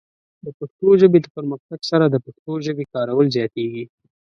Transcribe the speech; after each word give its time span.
د 0.43 0.47
پښتو 0.59 0.87
ژبې 1.01 1.19
د 1.21 1.27
پرمختګ 1.35 1.79
سره، 1.91 2.05
د 2.07 2.15
پښتنو 2.25 2.53
د 2.59 2.63
ژبې 2.67 2.85
کارول 2.93 3.27
زیاتېږي. 3.35 3.83